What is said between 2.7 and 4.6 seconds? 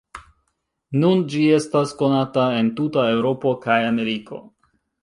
tuta Eŭropo kaj Ameriko.